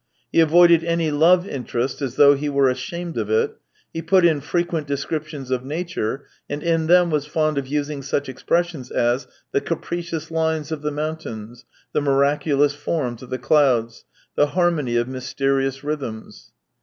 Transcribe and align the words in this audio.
He 0.31 0.39
avoided 0.39 0.83
any 0.83 1.11
love 1.11 1.47
interest 1.47 2.01
as 2.01 2.15
though 2.15 2.33
he 2.33 2.49
were 2.49 2.69
ashamed 2.69 3.17
of 3.19 3.29
it; 3.29 3.55
he 3.93 4.01
put 4.01 4.25
in 4.25 4.41
frequent 4.41 4.87
descriptions 4.87 5.51
of 5.51 5.63
nature, 5.63 6.25
and 6.49 6.63
in 6.63 6.87
them 6.87 7.11
was 7.11 7.27
fond 7.27 7.59
of 7.59 7.67
using 7.67 8.01
such 8.01 8.27
expressions 8.27 8.89
as, 8.89 9.27
"The 9.51 9.61
capricious 9.61 10.31
lines 10.31 10.71
of 10.71 10.81
the 10.81 10.89
mountains, 10.89 11.65
the 11.93 12.01
miraculous 12.01 12.73
forms 12.73 13.21
of 13.21 13.29
the 13.29 13.37
clouds, 13.37 14.03
the 14.35 14.47
harmony 14.47 14.95
of 14.97 15.07
mysterious 15.07 15.83
rhythms. 15.83 16.51